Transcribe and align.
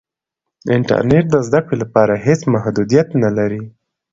انټرنیټ 0.75 1.25
د 1.31 1.35
زده 1.47 1.59
کړې 1.65 1.77
لپاره 1.83 2.13
هېڅ 2.25 2.41
محدودیت 2.53 3.07
نه 3.23 3.29
لري. 3.37 3.63